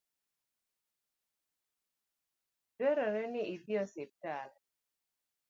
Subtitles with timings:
[2.77, 4.51] Dwarore ni idhi osiptal